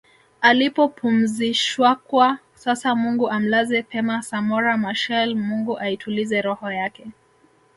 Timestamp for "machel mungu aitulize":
4.77-6.41